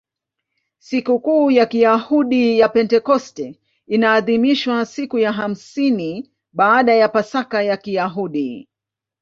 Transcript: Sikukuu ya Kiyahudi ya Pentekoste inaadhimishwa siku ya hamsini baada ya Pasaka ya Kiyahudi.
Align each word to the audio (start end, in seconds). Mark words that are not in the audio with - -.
Sikukuu 0.79 1.51
ya 1.51 1.65
Kiyahudi 1.65 2.59
ya 2.59 2.69
Pentekoste 2.69 3.59
inaadhimishwa 3.87 4.85
siku 4.85 5.17
ya 5.17 5.31
hamsini 5.31 6.31
baada 6.53 6.95
ya 6.95 7.09
Pasaka 7.09 7.61
ya 7.63 7.77
Kiyahudi. 7.77 8.69